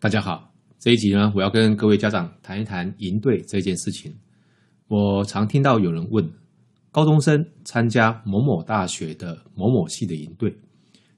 [0.00, 4.14] 大家好，这一集呢，我要跟各位家长谈一谈营队这件事情。
[4.86, 6.24] 我常听到有人问，
[6.92, 10.56] 高中生参加某某大学的某某系的营队，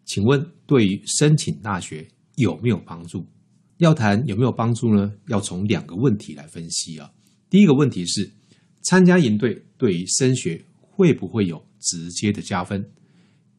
[0.07, 3.27] 请问对于申请大学有没有帮助？
[3.77, 5.13] 要谈有没有帮助呢？
[5.29, 7.13] 要从两个问题来分析啊。
[7.51, 8.31] 第一个问题是，
[8.81, 12.91] 参加营队对于升学会不会有直接的加分？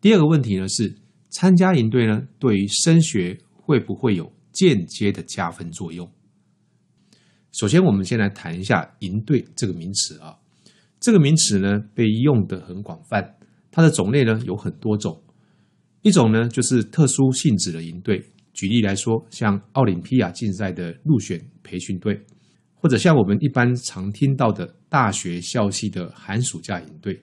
[0.01, 0.95] 第二个问题呢是，
[1.29, 4.33] 参加营队呢对于升学会不会有？
[4.51, 6.09] 间接的加分作用。
[7.51, 10.37] 首先，我们先来谈一下“营队”这个名词啊。
[10.99, 13.35] 这个名词呢，被用的很广泛，
[13.71, 15.21] 它的种类呢有很多种。
[16.01, 18.23] 一种呢，就是特殊性质的营队。
[18.53, 22.21] 举例来说，像奥林匹亚竞赛的入选培训队，
[22.73, 27.21] 或者像我们一般常听到的大学校系的寒暑假营队。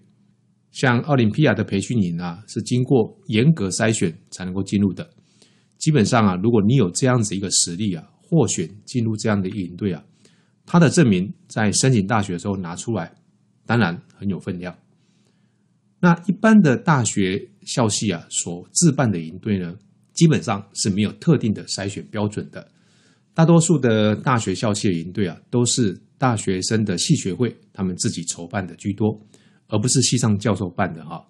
[0.70, 5.09] 像奥林匹亚的培训营啊，是经过严格筛选才能够进入的。
[5.78, 10.04] 基本上啊，如果你有这样子一个实力啊，获选进入这样的营队啊，
[10.66, 13.12] 他的证明在申请大学的时候拿出来，
[13.65, 14.76] 当然很有分量。
[16.01, 19.74] 那一般的大学校系啊所自办的营队呢，
[20.12, 22.68] 基本上是没有特定的筛选标准的。
[23.34, 29.16] 大多数的大学校系的营队啊，都是大学生的系学会他们自己筹办的居多，
[29.68, 31.24] 而不是系上教授办的哈。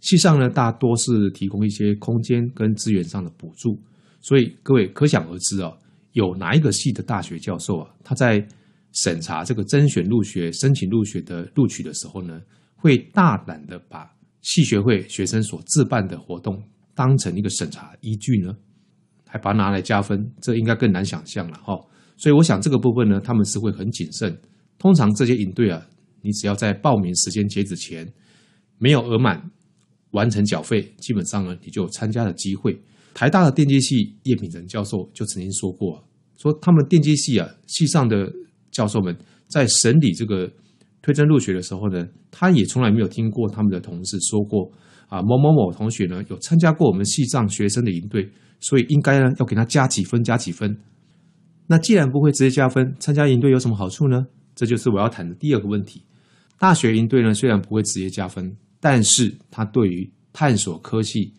[0.00, 3.80] 系上呢，大多是提供一些空间跟资源上的补助，
[4.20, 5.72] 所以各位可想而知啊，
[6.12, 8.46] 有哪一个系的大学教授啊，他在
[8.92, 12.40] 审查这个甄选入学、申请入学的录取的时候呢，
[12.76, 14.08] 会大胆的把
[14.42, 16.62] 系学会学生所自办的活动
[16.94, 18.54] 当成一个审查依据呢，
[19.26, 21.74] 还把它拿来加分，这应该更难想象了哈。
[22.16, 24.38] 所以我想这个部分呢，他们是会很谨慎。
[24.78, 25.84] 通常这些营队啊，
[26.22, 28.06] 你只要在报名时间截止前
[28.78, 29.50] 没有额满。
[30.12, 32.80] 完成缴费，基本上呢，你就有参加的机会。
[33.12, 36.04] 台大的电机系叶秉成教授就曾经说过，
[36.36, 38.30] 说他们电机系啊系上的
[38.70, 39.16] 教授们
[39.48, 40.50] 在审理这个
[41.00, 44.70] 推甄入学的时候呢，他也从来没有听过他们的同事说过
[45.08, 48.30] 啊某某某同学呢有参加过我们系上学生的营队，
[48.60, 50.78] 所以应该呢要给他加几分加几分。
[51.68, 54.26] 那既然不会直接加分，参加营队有什么好处呢？
[54.54, 56.02] 这就是我要谈的第二个问题。
[56.58, 58.56] 大学营队呢虽然不会直接加分。
[58.80, 61.32] 但是它对于探索科技、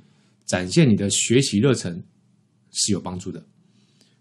[0.45, 2.03] 展现你的学习热忱
[2.71, 3.45] 是有帮助的。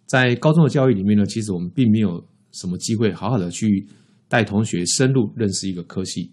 [0.06, 3.87] 在高中的教育里面呢，其实我们并没有什么机会好好的去
[4.28, 6.32] 带同学深入认识一个科系。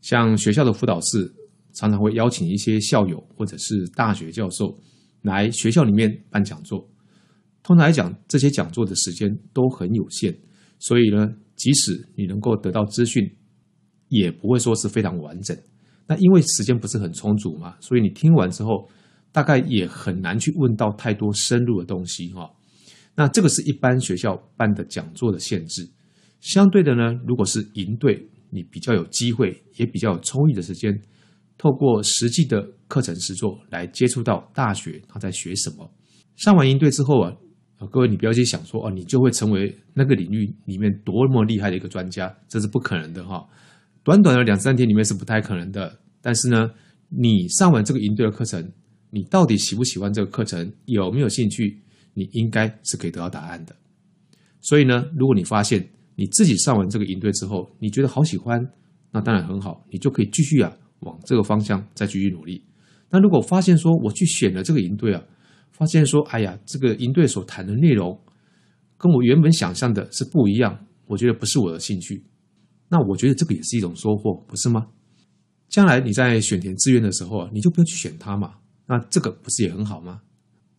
[0.00, 1.34] 像学校的辅导室
[1.74, 4.78] 常常会邀请一些校友或者是大学教授
[5.22, 6.88] 来学校里面办讲座。
[7.62, 10.32] 通常来讲，这些讲座的时间都很有限，
[10.78, 13.28] 所以呢，即使你能够得到资讯，
[14.08, 15.56] 也不会说是非常完整。
[16.08, 18.88] 那因为时间不是很充足嘛，所以你听完之后，
[19.32, 22.50] 大概也很难去问到太多深入的东西哈。
[23.16, 25.90] 那这个是一般学校办的讲座的限制。
[26.40, 30.96] 相对的呢，如果是营队，你比较有机会，也比较有充裕的时间，
[31.58, 35.90] 透过实际的课程实作来接触到大学他在学什么。
[36.36, 37.32] 上完营队之后啊，
[37.90, 43.44] 各位你不要去想说哦，你就会成为那个领域里面多么厉害的一个专家，这是不可能的哈。
[44.06, 46.70] 短短的两三天里面是不太可能的，但是呢，
[47.08, 48.70] 你上完这个营队的课程，
[49.10, 51.76] 你到底喜不喜欢这个课程，有没有兴趣，
[52.14, 53.74] 你应该是可以得到答案的。
[54.60, 55.84] 所以呢，如果你发现
[56.14, 58.64] 你自己上完这个营队之后，你觉得好喜欢，
[59.10, 62.62] 那当然很好，你就可以继续啊往这个方向再继续努力。
[63.10, 65.20] 那如果发现说我去选了这个营队啊，
[65.72, 68.16] 发现说哎呀，这个营队所谈的内容
[68.96, 72.22] 跟我原本想象的是不一样，我觉得不是我的兴趣。
[72.88, 74.86] 那我觉得这个也是一种收获，不是吗？
[75.68, 78.54] 将来你在选填志愿的时候啊，你就不要去选它嘛。
[78.86, 80.20] 那这个不是也很好吗？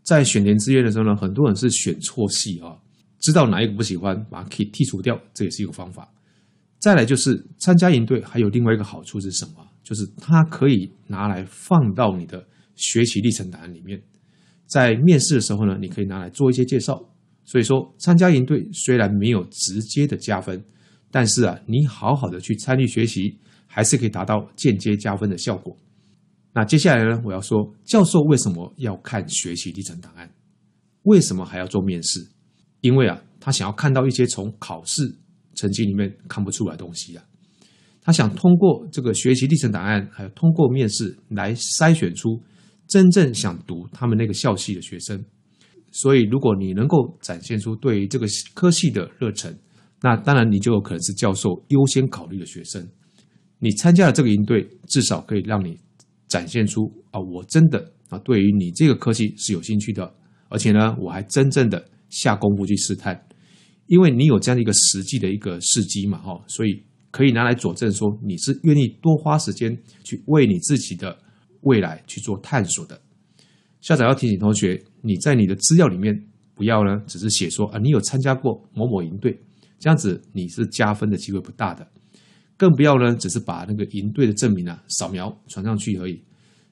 [0.04, 2.78] 在选填志愿的时候呢，很多人是选错系啊，
[3.20, 6.10] 知道哪一个不喜欢，把它可以剔除掉，这也是一个方法。
[6.80, 9.68] 再来就是参加营队，还有另外一个好处是什么？
[9.84, 14.02] 就是它可以拿来放到你的学习历程档案里面，
[14.66, 16.98] 在面试的时候呢，你可以拿来做一些介绍。
[17.44, 20.64] 所以说，参加营队虽然没有直接的加分。
[21.18, 25.76] 但是啊，你好好的去参与学习，还是可以达到间接加分的效果。
[26.54, 30.32] 那接下来呢，我要说，教授为什么要看学习历程档案？
[31.06, 32.24] 为什么还要做面试？
[32.82, 35.18] 因为啊，他想要看到一些从考试
[35.56, 37.24] 成绩里面看不出来的东西啊。
[38.00, 42.40] 他想通过这个学习历程档案，还有通过面试来筛选出
[42.88, 45.26] 真正想读他们那个校系的学生。
[45.92, 49.58] 所以，如果你能够展现出对于这个科系的热忱，
[50.02, 52.88] 那当然，你就有可能是教授优先考虑的学生。
[53.60, 55.80] 你参加了这个营队，至少可以让你
[56.28, 60.14] 展现出啊，我真的啊，对于你这个科技是有兴趣的，
[60.50, 63.20] 而且呢，我还真正的下功夫去试探，
[63.88, 71.18] 因为你有这样的一个实际的一个事机嘛，哈，所以可以拿来佐证说你是愿意多花时间去为你自己的
[71.62, 73.02] 未来去做探索的。
[73.82, 79.40] 校长要提醒同学，你在你的资料里面不要呢，只是写说啊，你有参加过某某营队，
[79.80, 81.88] 这样子你是加分的机会不大的。
[82.56, 86.24] 更不要呢，只是把那个营队的证明啊扫描传上去而已。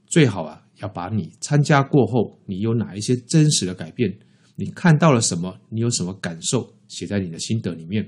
[0.08, 4.18] 最好啊，要把你参加过后，你有哪一些真实的改变，
[4.56, 8.08] 你看到了什么，你有什么感受，写在你的心得里面。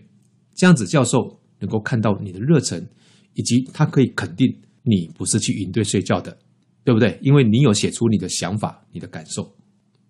[0.55, 2.87] 这样子，教授能够看到你的热忱，
[3.33, 4.47] 以及他可以肯定
[4.83, 6.37] 你不是去营队睡觉的，
[6.83, 7.19] 对不对？
[7.21, 9.56] 因为你有写出你的想法、你的感受。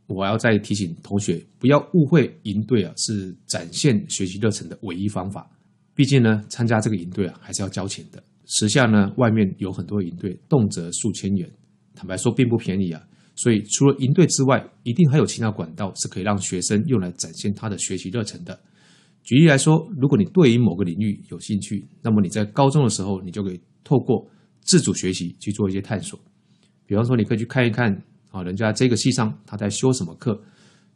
[0.08, 5.50] 我要再提醒同学，不要误会营队啊是展现学习热忱的唯一方法。
[5.94, 8.24] 毕竟呢，参加这个营队啊，还是要交钱的。
[8.46, 11.52] 时下呢，外面有很多营队，动辄数千元，
[11.94, 13.04] 坦白说并不便宜啊。
[13.36, 18.58] 所以除了营队之外，一定还有其他管道是可以让学生用来展现他的学习热忱的。
[19.24, 24.26] 举例来说，如果你对于某个领域有兴趣，那么你在高中的时候，你就可以透过
[24.62, 26.18] 自主学习去做一些探索。
[26.86, 28.02] 比方说，你可以去看一看
[28.38, 30.40] 啊，人家这个系上他在修什么课，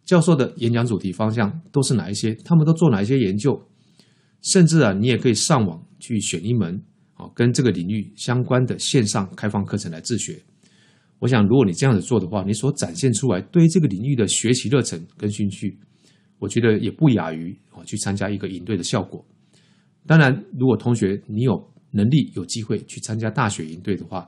[0.05, 3.59] 教授的演讲主题方向都是哪一些，他们都做哪一些研究。
[4.41, 6.81] 甚至啊，你也可以上网去选一门
[7.13, 10.41] 啊，跟这个领域相关的线上开放课程来自学。
[11.19, 15.77] 我想，如果你这样子做的话，你所展现出来对这个领域的学习热忱跟兴趣，
[16.39, 19.23] 我觉得也不亚于啊去参加一个营队的效果。
[20.07, 24.27] 当然，如果同学你有能力有机会去参加大学营队的话，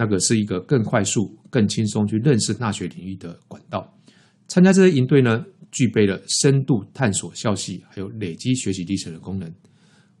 [0.00, 3.86] 那个是一个更快速、更轻松去认识大学领域的管道。
[4.48, 5.44] 参加这些营队呢？
[5.72, 9.48] 具备了深度探索校系，还有累积学习历程的功能。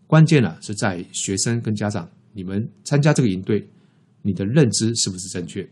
[0.06, 3.66] 关键呢是在学生跟家长，你们参加这个营队，
[4.22, 5.68] 你的认知是不是正确？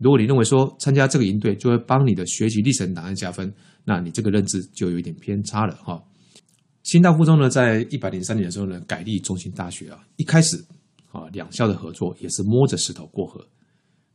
[0.00, 3.50] 如果你认为说参加这个营队就会帮你的学习历程档案加分，
[3.84, 6.02] 那你这个认知就有一点偏差了哈。
[6.82, 10.62] 新大附中呢，在一百零三年的时候呢，改立中心大学啊，一开始
[11.16, 13.46] 啊，两校的合作也是摸着石头过河，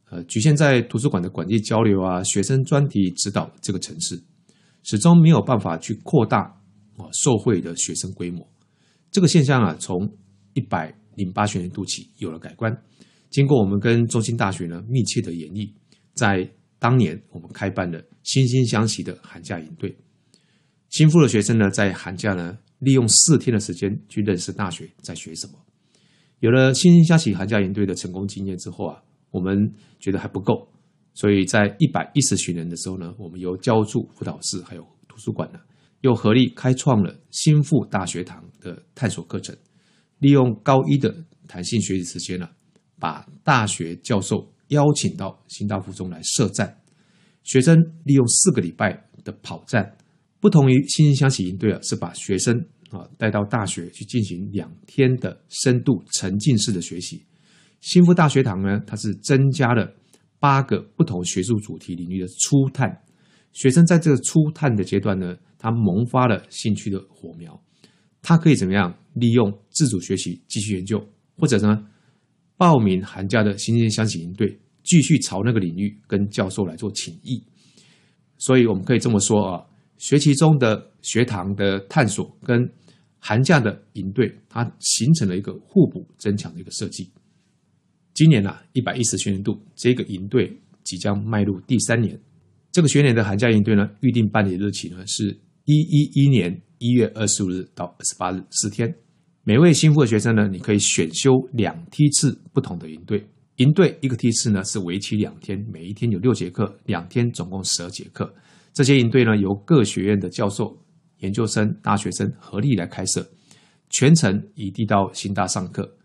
[0.09, 4.21] 呃，局限在图书馆的馆际交流啊，学生专题指导这个城市。
[4.83, 6.39] 始终没有办法去扩大
[6.97, 8.49] 啊受惠的学生规模，
[9.11, 10.11] 这个现象啊，从
[10.53, 12.75] 一百零八学年度起有了改观。
[13.29, 15.71] 经过我们跟中心大学呢密切的演绎，
[16.15, 16.49] 在
[16.79, 19.95] 当年我们开办了惺惺相惜的寒假营队，
[20.89, 25.53] 新附的学生呢在寒假呢利用四天的时间去认识大学在学什么。
[26.41, 30.67] 有了惺惺相惜寒假营队的成功经验之后啊，我们觉得还不够。
[31.13, 35.59] 所以在一百一十学年的时候呢，我们由教助辅导室还有图书馆呢，
[36.01, 39.55] 又合力开创了新附大学堂的探索课程，
[40.19, 41.13] 利用高一的
[41.47, 42.49] 弹性学习时间呢，
[42.97, 46.75] 把大学教授邀请到新大附中来设站，
[47.43, 48.91] 学生利用四个礼拜
[49.23, 49.95] 的跑站，
[50.39, 57.25] 不同于惺惺相惜营队啊，是把学生啊带到大学去进行两天的深度沉浸式的学习，
[57.79, 59.95] 新附大学堂呢，它是增加了。
[60.39, 63.03] 八个不同学术主题领域的初探，
[63.53, 67.61] 学生在这个初探的阶段呢，他萌发了兴趣的火苗，
[68.23, 70.99] 他可以怎么样利用自主学习继续研究，
[71.37, 71.85] 或者呢
[72.57, 77.43] 报名寒假的新鲜相喜营队，继续朝那个领域跟教授来做请益。
[78.39, 79.63] 所以我们可以这么说啊，
[79.99, 82.67] 学期中的学堂的探索跟
[83.23, 87.07] 寒假的营队，它形成了一个互补增强的一个设计。
[88.15, 90.51] 今年呢，一百一十学年度这个营队
[90.83, 92.19] 即将迈入第三年。
[92.71, 98.93] 这个学年的寒假营队呢，预定办理日期呢是一一一年一月二十五日到二十八日四天。
[99.43, 103.23] 每位新附的学生呢，你可以选修两梯次不同的营队。
[103.57, 108.33] 营队一个梯次呢是为期两天，每一天有六节课，两天总共十二节课。
[108.73, 110.75] 这些营队呢由各学院的教授、
[111.21, 113.27] 研究生、大学生合力来开设，
[113.89, 115.97] 全程以地道新大上课。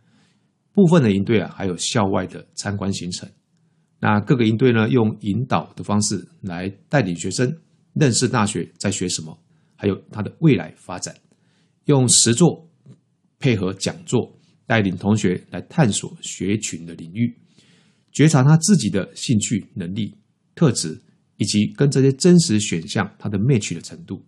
[0.72, 3.28] 部分的营队啊，还有校外的参观行程。
[3.98, 7.50] 那各个营队呢，用引导的方式来带领学生
[7.94, 9.38] 认识大学在学什么，
[9.74, 11.14] 还有它的未来发展。
[11.86, 12.68] 用实作
[13.38, 17.34] 配合讲座，带领同学来探索学群的领域，
[18.12, 20.14] 觉察他自己的兴趣、能力、
[20.54, 21.00] 特质，
[21.38, 24.22] 以及跟这些真实选项它的 match 的程度，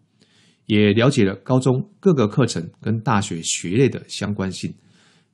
[0.68, 4.72] 也了解了高中各个课程跟大学学类的相关性。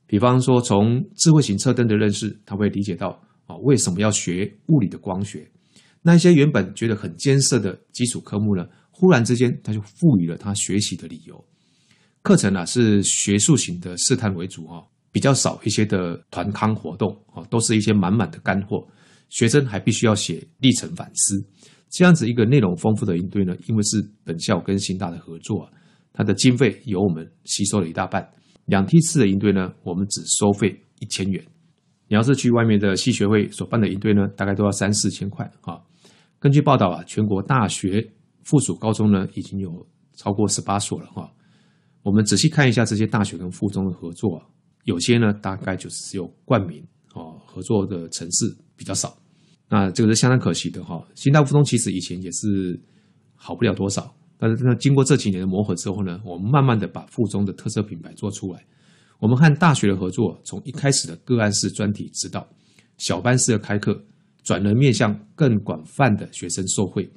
[0.07, 5.45] 比方说，从智慧型车灯的认识，他会理解到啊，为什么要学物理的光学？
[6.01, 11.43] 那一些原本觉得很艰涩的基础科目呢，忽然之间他就赋予了他学习的理由。
[12.21, 18.87] 课程呢是学术型的试探为主哈，比较少一些的团康活动啊，都是一些满满的干货。
[19.29, 21.43] 学生还必须要写历程反思，
[21.89, 25.71] 这样子一个内容丰富的营队呢，因为是本校跟新大的合作啊，
[26.11, 28.29] 它的经费由我们吸收了一大半。
[28.65, 31.45] 两梯次的营队呢，我们只收费一千元。
[32.07, 35.79] 你要是去外面的系学会所办的营队呢，大概都要三四千块啊。
[36.39, 38.11] 根据报道啊，全国大学
[38.43, 41.31] 附属高中呢已经有超过十八所了哈。
[42.03, 44.45] 我们仔细看一下这些大学跟附中的合作啊，
[44.83, 49.17] 有些呢大概就只有冠名哦，合作的城市比较少。
[49.75, 51.05] 那这个是相当可惜的哈。
[51.15, 52.79] 新大附中其实以前也是
[53.35, 58.63] 好不了多少，但是那，经过这几年的磨合之后呢，我们慢慢的把附中的特色品牌做出来。
[59.19, 62.47] 我们和大学的合作，从一开始的个案式专题指导、
[62.97, 64.01] 小班式的开课，
[64.43, 67.11] 转而面向更广泛的学生受惠，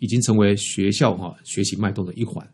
[0.00, 2.44] 已经成为学校哈学习脉动的一环。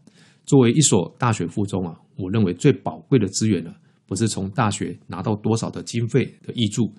[0.44, 3.72] 作为一所大学附中啊，我认为最宝贵的资源呢，
[4.06, 6.92] 不是从大学拿到多少的经费的益助，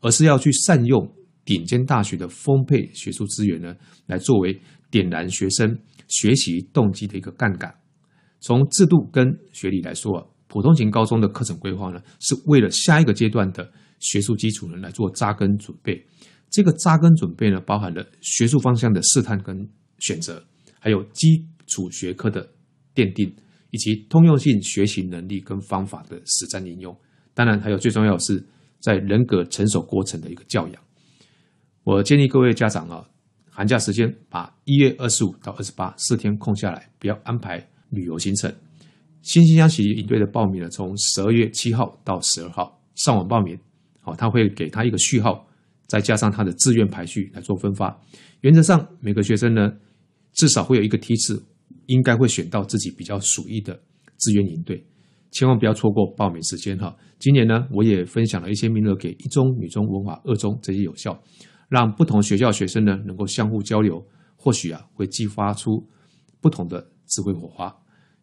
[0.00, 1.12] 而是要去善用。
[1.44, 3.74] 顶尖大学的丰沛学术资源呢，
[4.06, 4.60] 来作为
[4.90, 7.74] 点燃学生学习动机的一个杠杆。
[8.40, 13.70] 从制度跟学理来说啊，普通型高中的课程规划呢，是为了下一个阶段的
[14.00, 16.06] 学术基础呢来做扎根准备。
[16.50, 20.44] 这个扎根准备呢，包含了学术方向的试探跟选择，
[20.78, 22.46] 还有基础学科的
[22.94, 23.34] 奠定，
[23.70, 26.96] 以及通用性学习能力跟方法的实战应用。
[27.34, 28.46] 当然，还有最重要的是
[28.80, 30.82] 在人格成熟过程的一个教养。
[31.84, 33.06] 我建议各位家长啊，
[33.50, 37.58] 寒假时间把一月二十五到二十八四天空下来，不要安排
[37.90, 38.50] 旅游行程。
[39.20, 43.58] 新兴乡企营队的报名呢，从十二月七号到十二号上网报名，
[44.00, 45.46] 好，他会给他一个序号，
[45.86, 47.94] 再加上他的志愿排序来做分发。
[48.40, 49.70] 原则上每个学生呢，
[50.32, 51.44] 至少会有一个梯次，
[51.88, 53.78] 应该会选到自己比较属意的
[54.16, 54.82] 志愿营队，
[55.32, 56.96] 千万不要错过报名时间哈。
[57.18, 61.22] 今年呢，我也分享了一些名额给一中、女中、文化二中这些有效。
[61.68, 64.04] 让不同学校学生呢能够相互交流，
[64.36, 65.84] 或许啊会激发出
[66.40, 67.74] 不同的智慧火花。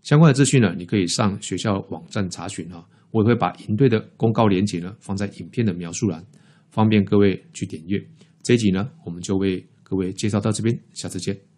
[0.01, 2.85] 相关的资讯呢，你可以上学校网站查询啊。
[3.11, 6.25] 我也会把营队的公告链接呢放在影片的描述栏，
[6.69, 8.01] 方便各位去点阅。
[8.41, 11.50] 这一集呢，我们就为各位介绍到这边，下次见。